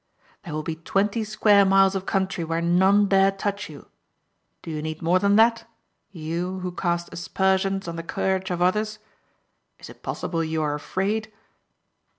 "There 0.43 0.53
will 0.55 0.63
be 0.63 0.77
twenty 0.77 1.23
square 1.23 1.63
miles 1.63 1.93
of 1.93 2.07
country 2.07 2.43
where 2.43 2.59
none 2.59 3.05
dare 3.05 3.29
touch 3.29 3.69
you. 3.69 3.85
Do 4.63 4.71
you 4.71 4.81
need 4.81 5.03
more 5.03 5.19
than 5.19 5.35
that, 5.35 5.65
you, 6.09 6.61
who 6.61 6.71
cast 6.71 7.13
aspersions 7.13 7.87
on 7.87 7.97
the 7.97 8.01
courage 8.01 8.49
of 8.49 8.63
others? 8.63 8.97
Is 9.77 9.91
it 9.91 10.01
possible 10.01 10.43
you 10.43 10.63
are 10.63 10.73
afraid?" 10.73 11.31